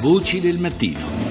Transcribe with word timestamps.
Voci 0.00 0.40
del 0.40 0.58
mattino. 0.58 1.25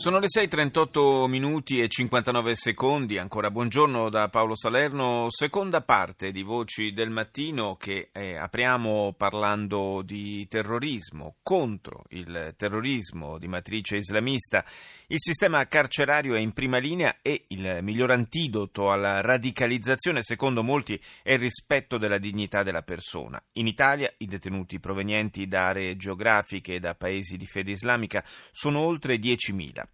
Sono 0.00 0.18
le 0.18 0.28
6.38 0.34 1.26
minuti 1.26 1.78
e 1.78 1.86
59 1.86 2.54
secondi, 2.54 3.18
ancora 3.18 3.50
buongiorno 3.50 4.08
da 4.08 4.30
Paolo 4.30 4.56
Salerno, 4.56 5.26
seconda 5.28 5.82
parte 5.82 6.30
di 6.30 6.42
Voci 6.42 6.94
del 6.94 7.10
Mattino 7.10 7.76
che 7.76 8.08
eh, 8.10 8.34
apriamo 8.34 9.12
parlando 9.14 10.00
di 10.00 10.48
terrorismo, 10.48 11.36
contro 11.42 12.04
il 12.12 12.54
terrorismo 12.56 13.36
di 13.36 13.46
matrice 13.46 13.98
islamista. 13.98 14.64
Il 15.08 15.20
sistema 15.20 15.68
carcerario 15.68 16.34
è 16.34 16.38
in 16.38 16.54
prima 16.54 16.78
linea 16.78 17.18
e 17.20 17.44
il 17.48 17.80
miglior 17.82 18.10
antidoto 18.10 18.90
alla 18.90 19.20
radicalizzazione, 19.20 20.22
secondo 20.22 20.62
molti, 20.62 20.98
è 21.22 21.34
il 21.34 21.40
rispetto 21.40 21.98
della 21.98 22.16
dignità 22.16 22.62
della 22.62 22.82
persona. 22.82 23.38
In 23.54 23.66
Italia 23.66 24.10
i 24.16 24.24
detenuti 24.24 24.80
provenienti 24.80 25.46
da 25.46 25.66
aree 25.66 25.96
geografiche 25.96 26.76
e 26.76 26.80
da 26.80 26.94
paesi 26.94 27.36
di 27.36 27.44
fede 27.44 27.72
islamica 27.72 28.24
sono 28.50 28.78
oltre 28.78 29.16
10.000. 29.16 29.89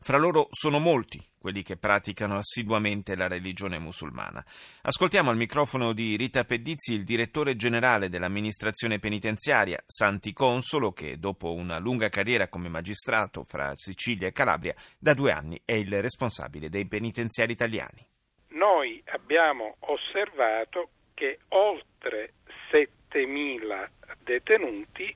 Fra 0.00 0.18
loro 0.18 0.48
sono 0.50 0.78
molti 0.78 1.22
quelli 1.38 1.62
che 1.62 1.76
praticano 1.76 2.36
assiduamente 2.36 3.14
la 3.14 3.28
religione 3.28 3.78
musulmana. 3.78 4.44
Ascoltiamo 4.82 5.30
al 5.30 5.36
microfono 5.36 5.92
di 5.92 6.16
Rita 6.16 6.44
Pedizzi 6.44 6.94
il 6.94 7.04
direttore 7.04 7.56
generale 7.56 8.08
dell'amministrazione 8.08 8.98
penitenziaria, 8.98 9.80
Santi 9.86 10.32
Consolo, 10.32 10.92
che 10.92 11.18
dopo 11.18 11.54
una 11.54 11.78
lunga 11.78 12.08
carriera 12.08 12.48
come 12.48 12.68
magistrato 12.68 13.44
fra 13.44 13.72
Sicilia 13.76 14.26
e 14.26 14.32
Calabria, 14.32 14.74
da 14.98 15.14
due 15.14 15.32
anni 15.32 15.60
è 15.64 15.74
il 15.74 16.02
responsabile 16.02 16.68
dei 16.68 16.86
penitenziari 16.86 17.52
italiani. 17.52 18.04
Noi 18.48 19.02
abbiamo 19.06 19.76
osservato 19.80 20.90
che 21.14 21.38
oltre 21.48 22.34
7.000 22.70 23.88
detenuti 24.22 25.14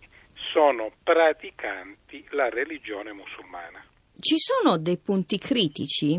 sono 0.52 0.92
praticanti 1.02 2.24
la 2.30 2.48
religione 2.48 3.12
musulmana. 3.12 3.84
Ci 4.22 4.38
sono 4.38 4.78
dei 4.78 4.98
punti 4.98 5.36
critici? 5.36 6.14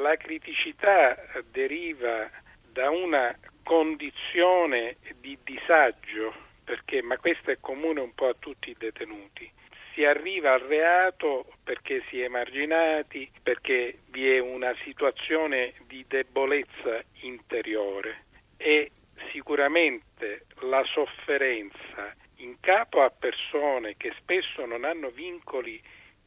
La 0.00 0.16
criticità 0.16 1.14
deriva 1.50 2.30
da 2.72 2.88
una 2.88 3.38
condizione 3.62 4.96
di 5.20 5.36
disagio, 5.44 6.32
perché, 6.64 7.02
ma 7.02 7.18
questo 7.18 7.50
è 7.50 7.58
comune 7.60 8.00
un 8.00 8.14
po' 8.14 8.28
a 8.28 8.36
tutti 8.38 8.70
i 8.70 8.76
detenuti. 8.78 9.52
Si 9.92 10.06
arriva 10.06 10.54
al 10.54 10.60
reato 10.60 11.44
perché 11.62 12.02
si 12.08 12.18
è 12.18 12.24
emarginati, 12.24 13.30
perché 13.42 13.98
vi 14.08 14.26
è 14.26 14.38
una 14.38 14.74
situazione 14.82 15.74
di 15.86 16.02
debolezza 16.08 17.02
interiore 17.20 18.24
e 18.56 18.90
sicuramente 19.32 20.46
la 20.62 20.82
sofferenza 20.84 22.10
in 22.36 22.56
capo 22.60 23.02
a 23.02 23.10
persone 23.10 23.98
che 23.98 24.14
spesso 24.18 24.64
non 24.64 24.84
hanno 24.84 25.10
vincoli 25.10 25.78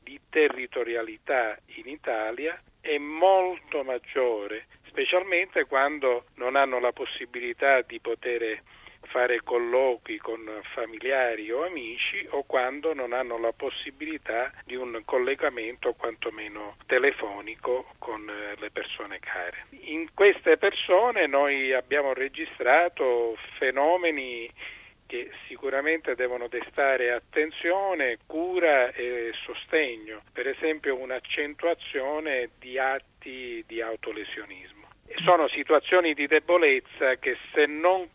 di 0.08 0.18
territorialità 0.30 1.60
in 1.76 1.90
Italia 1.90 2.58
è 2.80 2.98
molto 2.98 3.84
maggiore, 3.84 4.68
specialmente 4.86 5.66
quando 5.66 6.28
non 6.36 6.56
hanno 6.56 6.80
la 6.80 6.94
possibilità 6.94 7.82
di 7.82 8.00
poter 8.00 8.62
fare 9.08 9.42
colloqui 9.44 10.18
con 10.18 10.50
familiari 10.74 11.52
o 11.52 11.66
amici 11.66 12.26
o 12.30 12.44
quando 12.44 12.94
non 12.94 13.12
hanno 13.12 13.38
la 13.38 13.52
possibilità 13.52 14.52
di 14.64 14.76
un 14.76 15.02
collegamento 15.04 15.94
quantomeno 15.94 16.78
telefonico 16.86 17.92
con 18.00 18.30
eh, 18.30 18.56
le 18.60 18.72
persone 18.72 19.20
care. 19.20 19.66
In 19.72 20.14
queste 20.14 20.58
persone 20.58 21.28
noi 21.28 21.74
abbiamo 21.74 22.14
registrato 22.14 23.36
fenomeni 23.58 24.50
che 25.08 25.32
sicuramente 25.48 26.14
devono 26.16 26.48
destare 26.48 27.12
attenzione, 27.12 28.20
cura 28.28 28.92
e 28.92 29.32
sostegno, 29.46 30.22
per 30.32 30.48
esempio 30.48 30.96
un'accentuazione 30.98 32.50
di 32.60 32.78
atti 32.78 33.64
di 33.66 33.82
autolesionismo. 33.82 34.86
Sono 35.24 35.48
situazioni 35.48 36.14
di 36.14 36.28
debolezza 36.28 37.16
che 37.16 37.38
se 37.54 37.66
non 37.66 38.08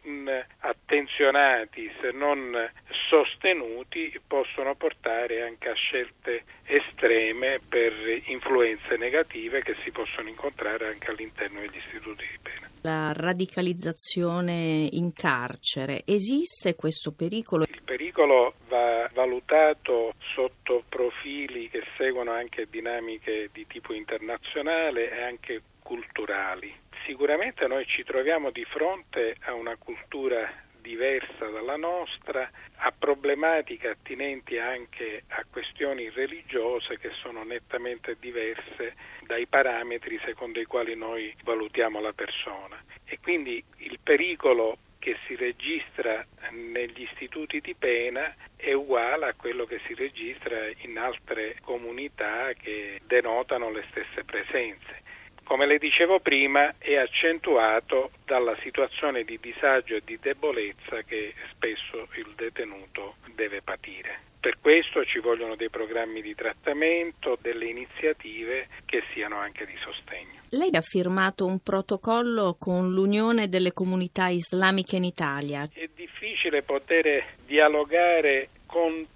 attenzionati, 0.58 1.91
se 2.00 2.10
non 2.12 2.70
sostenuti, 3.09 4.20
possono 4.26 4.74
portare 4.74 5.42
anche 5.42 5.70
a 5.70 5.74
scelte 5.74 6.44
estreme 6.66 7.60
per 7.66 7.92
influenze 8.26 8.97
negative 8.97 9.62
che 9.62 9.74
si 9.82 9.91
possono 9.91 10.28
incontrare 10.28 10.86
anche 10.88 11.10
all'interno 11.10 11.60
degli 11.60 11.78
istituti 11.78 12.26
di 12.30 12.38
pena 12.42 12.61
la 12.82 13.12
radicalizzazione 13.15 14.88
in 14.91 15.12
carcere. 15.12 16.03
Esiste 16.04 16.75
questo 16.75 17.12
pericolo? 17.12 17.65
Il 17.65 17.82
pericolo 17.84 18.54
va 18.69 19.09
valutato 19.12 20.15
sotto 20.34 20.84
profili 20.88 21.69
che 21.69 21.82
seguono 21.97 22.32
anche 22.32 22.66
dinamiche 22.69 23.50
di 23.53 23.66
tipo 23.66 23.92
internazionale 23.92 25.10
e 25.10 25.22
anche 25.22 25.62
culturali. 25.82 26.72
Sicuramente 27.06 27.66
noi 27.66 27.84
ci 27.87 28.04
troviamo 28.04 28.50
di 28.50 28.65
fronte 28.65 29.37
a 29.41 29.54
una 29.54 29.76
cultura 29.76 30.48
diversa 30.82 31.47
dalla 31.47 31.76
nostra, 31.76 32.50
a 32.76 32.93
problematiche 32.97 33.88
attinenti 33.88 34.59
anche 34.59 35.22
a 35.28 35.44
questioni 35.48 36.10
religiose 36.10 36.98
che 36.98 37.10
sono 37.22 37.43
nettamente 37.44 38.16
diverse 38.20 38.94
dai 39.22 39.47
parametri 39.47 40.21
secondo 40.25 40.60
i 40.60 40.66
quali 40.66 40.94
noi 40.94 41.34
valutiamo 41.44 42.00
la 42.00 42.12
persona. 42.12 42.82
E 43.04 43.19
quindi 43.21 43.65
il 43.78 43.98
pericolo 44.03 44.76
che 44.98 45.16
si 45.26 45.34
registra 45.34 46.25
negli 46.50 47.03
istituti 47.03 47.60
di 47.60 47.75
pena 47.75 48.34
è 48.54 48.72
uguale 48.72 49.26
a 49.26 49.34
quello 49.34 49.65
che 49.65 49.81
si 49.87 49.94
registra 49.94 50.69
in 50.82 50.97
altre 50.97 51.56
comunità 51.62 52.53
che 52.53 53.00
denotano 53.06 53.71
le 53.71 53.84
stesse 53.91 54.22
presenze 54.22 55.01
come 55.52 55.66
le 55.66 55.76
dicevo 55.76 56.18
prima, 56.18 56.76
è 56.78 56.96
accentuato 56.96 58.12
dalla 58.24 58.56
situazione 58.62 59.22
di 59.22 59.38
disagio 59.38 59.96
e 59.96 60.02
di 60.02 60.18
debolezza 60.18 61.02
che 61.02 61.34
spesso 61.50 62.08
il 62.16 62.32
detenuto 62.34 63.16
deve 63.34 63.60
patire. 63.60 64.20
Per 64.41 64.56
questo 64.62 65.04
ci 65.04 65.18
vogliono 65.18 65.54
dei 65.54 65.68
programmi 65.68 66.22
di 66.22 66.34
trattamento, 66.34 67.36
delle 67.38 67.66
iniziative 67.66 68.68
che 68.86 69.02
siano 69.12 69.36
anche 69.36 69.66
di 69.66 69.74
sostegno. 69.84 70.41
Lei 70.48 70.70
ha 70.74 70.80
firmato 70.80 71.44
un 71.44 71.58
protocollo 71.58 72.56
con 72.58 72.91
l'Unione 72.91 73.50
delle 73.50 73.74
Comunità 73.74 74.28
Islamiche 74.28 74.96
in 74.96 75.04
Italia. 75.04 75.68
È 75.70 75.86
difficile 75.94 76.62
poter 76.62 77.26
dialogare 77.44 78.48
con 78.64 79.06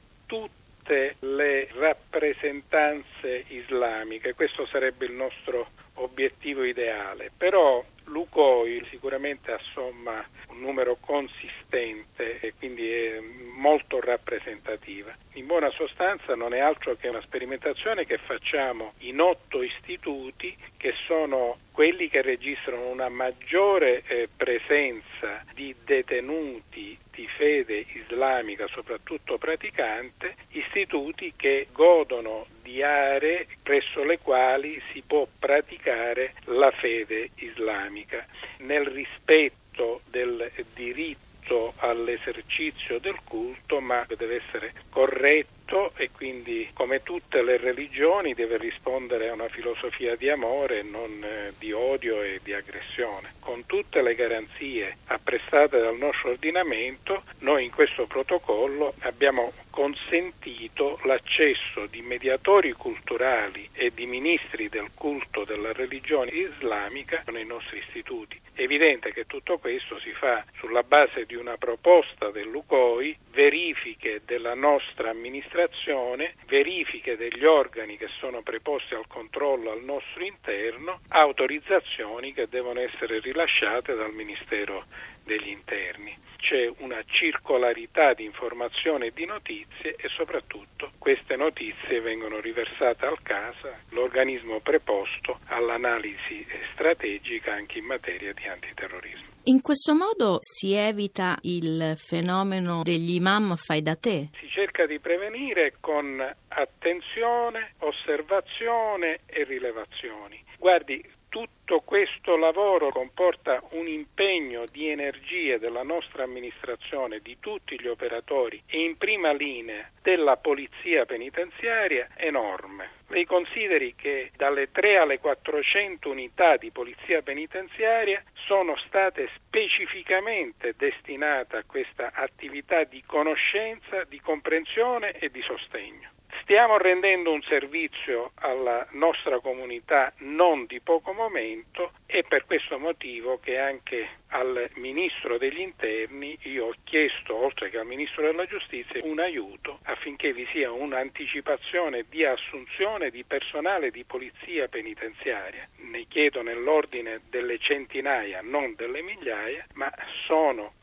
tutte 0.86 1.16
le 1.18 1.68
rappresentanze 1.72 3.44
islamiche, 3.48 4.34
questo 4.34 4.66
sarebbe 4.66 5.04
il 5.06 5.12
nostro 5.12 5.70
obiettivo 5.94 6.62
ideale, 6.62 7.32
però 7.36 7.84
l'UCOI 8.04 8.86
sicuramente 8.90 9.50
assomma 9.50 10.24
un 10.48 10.60
numero 10.60 10.96
consistente 11.00 12.38
e 12.38 12.54
quindi 12.56 12.88
è 12.88 13.18
molto 13.56 14.00
rappresentativa. 14.00 15.12
In 15.32 15.46
buona 15.46 15.70
sostanza 15.70 16.36
non 16.36 16.54
è 16.54 16.60
altro 16.60 16.94
che 16.94 17.08
una 17.08 17.20
sperimentazione 17.22 18.06
che 18.06 18.18
facciamo 18.18 18.92
in 18.98 19.20
otto 19.20 19.62
istituti 19.62 20.56
che 20.76 20.94
sono 21.06 21.58
quelli 21.72 22.08
che 22.08 22.22
registrano 22.22 22.88
una 22.88 23.08
maggiore 23.08 24.02
eh, 24.06 24.28
presenza 24.34 25.42
di 25.52 25.74
detenuti 25.84 26.96
di 27.16 27.26
fede 27.26 27.86
islamica, 27.94 28.68
soprattutto 28.68 29.38
praticante, 29.38 30.36
istituti 30.50 31.32
che 31.34 31.68
godono 31.72 32.46
di 32.62 32.82
aree 32.82 33.46
presso 33.62 34.04
le 34.04 34.18
quali 34.18 34.80
si 34.92 35.02
può 35.04 35.26
praticare 35.38 36.34
la 36.44 36.70
fede 36.70 37.30
islamica. 37.36 38.24
Nel 38.58 38.84
rispetto 38.84 40.02
del 40.10 40.52
diritto 40.74 41.72
all'esercizio 41.78 42.98
del 42.98 43.18
culto, 43.24 43.80
ma 43.80 44.04
deve 44.16 44.42
essere 44.44 44.72
corretto 44.90 45.56
tutto 45.66 45.92
e 45.96 46.10
quindi 46.10 46.70
come 46.72 47.02
tutte 47.02 47.42
le 47.42 47.58
religioni 47.58 48.34
deve 48.34 48.56
rispondere 48.56 49.28
a 49.28 49.32
una 49.32 49.48
filosofia 49.48 50.14
di 50.16 50.30
amore 50.30 50.78
e 50.78 50.82
non 50.82 51.22
eh, 51.22 51.52
di 51.58 51.72
odio 51.72 52.22
e 52.22 52.40
di 52.42 52.54
aggressione. 52.54 53.34
Con 53.40 53.66
tutte 53.66 54.00
le 54.00 54.14
garanzie 54.14 54.98
apprestate 55.06 55.78
dal 55.78 55.96
nostro 55.96 56.30
ordinamento, 56.30 57.24
noi 57.40 57.64
in 57.64 57.70
questo 57.70 58.06
protocollo 58.06 58.94
abbiamo 59.00 59.52
consentito 59.70 60.98
l'accesso 61.04 61.86
di 61.86 62.00
mediatori 62.00 62.72
culturali 62.72 63.68
e 63.72 63.92
di 63.92 64.06
ministri 64.06 64.68
del 64.68 64.90
culto 64.94 65.44
della 65.44 65.72
religione 65.72 66.30
islamica 66.30 67.22
nei 67.30 67.44
nostri 67.44 67.78
istituti. 67.78 68.40
È 68.54 68.62
evidente 68.62 69.12
che 69.12 69.26
tutto 69.26 69.58
questo 69.58 69.98
si 69.98 70.12
fa 70.12 70.42
sulla 70.56 70.82
base 70.82 71.26
di 71.26 71.34
una 71.34 71.58
proposta 71.58 72.30
dell'UCOI, 72.30 73.18
verifiche 73.32 74.22
della 74.24 74.54
nostra 74.54 75.10
amministrazione 75.10 75.55
amministrazione, 75.56 76.34
verifiche 76.46 77.16
degli 77.16 77.44
organi 77.44 77.96
che 77.96 78.08
sono 78.18 78.42
preposti 78.42 78.94
al 78.94 79.06
controllo 79.06 79.70
al 79.70 79.82
nostro 79.82 80.22
interno, 80.22 81.00
autorizzazioni 81.08 82.34
che 82.34 82.46
devono 82.48 82.80
essere 82.80 83.20
rilasciate 83.20 83.94
dal 83.94 84.12
Ministero 84.12 84.84
degli 85.24 85.48
interni. 85.48 86.14
C'è 86.36 86.70
una 86.78 87.02
circolarità 87.06 88.12
di 88.12 88.24
informazioni 88.24 89.06
e 89.06 89.12
di 89.12 89.24
notizie 89.24 89.96
e 89.96 90.08
soprattutto 90.10 90.92
queste 90.98 91.34
notizie 91.34 92.00
vengono 92.00 92.38
riversate 92.38 93.06
al 93.06 93.20
CASA, 93.22 93.80
l'organismo 93.90 94.60
preposto 94.60 95.40
all'analisi 95.46 96.46
strategica 96.72 97.54
anche 97.54 97.78
in 97.78 97.86
materia 97.86 98.32
di 98.32 98.46
antiterrorismo. 98.46 99.35
In 99.48 99.62
questo 99.62 99.94
modo 99.94 100.38
si 100.40 100.72
evita 100.74 101.38
il 101.42 101.94
fenomeno 101.96 102.82
degli 102.82 103.14
imam 103.14 103.54
fai 103.54 103.80
da 103.80 103.94
te? 103.94 104.30
Si 104.40 104.48
cerca 104.48 104.86
di 104.86 104.98
prevenire 104.98 105.74
con 105.78 106.20
attenzione, 106.48 107.74
osservazione 107.78 109.20
e 109.26 109.44
rilevazioni. 109.44 110.42
Guardi, 110.58 111.00
tutto 111.36 111.80
questo 111.80 112.38
lavoro 112.38 112.88
comporta 112.88 113.60
un 113.72 113.86
impegno 113.86 114.64
di 114.72 114.88
energie 114.88 115.58
della 115.58 115.82
nostra 115.82 116.22
amministrazione, 116.22 117.20
di 117.20 117.36
tutti 117.40 117.78
gli 117.78 117.88
operatori 117.88 118.62
e 118.66 118.82
in 118.82 118.96
prima 118.96 119.32
linea 119.32 119.86
della 120.00 120.38
polizia 120.38 121.04
penitenziaria 121.04 122.08
enorme. 122.16 122.88
Lei 123.08 123.26
consideri 123.26 123.94
che 123.94 124.30
dalle 124.34 124.70
3 124.72 124.96
alle 124.96 125.18
400 125.18 126.08
unità 126.08 126.56
di 126.56 126.70
polizia 126.70 127.20
penitenziaria 127.20 128.24
sono 128.46 128.74
state 128.86 129.28
specificamente 129.34 130.72
destinate 130.74 131.58
a 131.58 131.64
questa 131.66 132.12
attività 132.14 132.84
di 132.84 133.02
conoscenza, 133.04 134.04
di 134.04 134.18
comprensione 134.22 135.12
e 135.12 135.28
di 135.28 135.42
sostegno. 135.42 136.14
Stiamo 136.48 136.78
rendendo 136.78 137.32
un 137.32 137.42
servizio 137.42 138.30
alla 138.36 138.86
nostra 138.92 139.40
comunità 139.40 140.12
non 140.18 140.66
di 140.66 140.78
poco 140.78 141.12
momento 141.12 141.90
e 142.06 142.22
per 142.22 142.46
questo 142.46 142.78
motivo 142.78 143.40
che 143.40 143.58
anche 143.58 144.08
al 144.28 144.70
Ministro 144.74 145.38
degli 145.38 145.58
Interni 145.58 146.38
io 146.42 146.66
ho 146.66 146.74
chiesto, 146.84 147.34
oltre 147.34 147.68
che 147.68 147.78
al 147.78 147.86
Ministro 147.86 148.22
della 148.22 148.46
Giustizia, 148.46 149.00
un 149.02 149.18
aiuto 149.18 149.80
affinché 149.86 150.32
vi 150.32 150.46
sia 150.52 150.70
un'anticipazione 150.70 152.04
di 152.08 152.24
assunzione 152.24 153.10
di 153.10 153.24
personale 153.24 153.90
di 153.90 154.04
polizia 154.04 154.68
penitenziaria. 154.68 155.68
Ne 155.78 156.06
chiedo 156.06 156.42
nell'ordine 156.42 157.22
delle 157.28 157.58
centinaia, 157.58 158.40
non 158.40 158.76
delle 158.76 159.02
migliaia, 159.02 159.66
ma 159.72 159.92
sono 160.28 160.74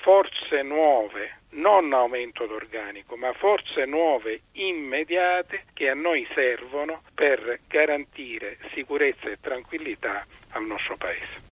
forze 0.00 0.62
nuove, 0.62 1.38
non 1.50 1.92
aumento 1.92 2.46
d'organico, 2.46 3.16
ma 3.16 3.32
forze 3.32 3.84
nuove 3.84 4.40
immediate 4.52 5.64
che 5.74 5.88
a 5.88 5.94
noi 5.94 6.26
servono 6.34 7.02
per 7.14 7.60
garantire 7.66 8.58
sicurezza 8.72 9.28
e 9.28 9.38
tranquillità 9.40 10.26
al 10.50 10.64
nostro 10.64 10.96
Paese. 10.96 11.48